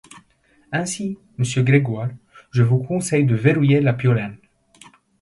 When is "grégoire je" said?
1.61-2.63